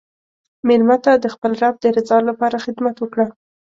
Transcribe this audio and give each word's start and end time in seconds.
مېلمه 0.67 0.97
ته 1.05 1.11
د 1.23 1.25
خپل 1.33 1.51
رب 1.61 1.75
د 1.79 1.85
رضا 1.95 2.17
لپاره 2.29 2.63
خدمت 2.65 2.95
وکړه. 2.99 3.27